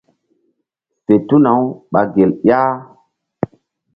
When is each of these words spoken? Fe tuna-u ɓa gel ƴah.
Fe 1.05 1.15
tuna-u 1.27 1.63
ɓa 1.91 2.01
gel 2.13 2.31
ƴah. 2.47 2.69